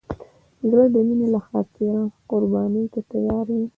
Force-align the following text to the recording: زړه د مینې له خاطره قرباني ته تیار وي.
زړه 0.69 0.85
د 0.93 0.95
مینې 1.07 1.27
له 1.33 1.39
خاطره 1.47 1.97
قرباني 2.29 2.83
ته 2.93 2.99
تیار 3.11 3.47
وي. 3.55 3.65